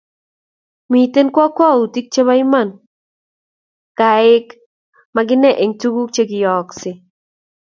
[0.91, 2.69] Miten kwongutik chebo Iman
[3.99, 4.45] gaek
[5.15, 6.91] maginae eng tuguk cheyeyoske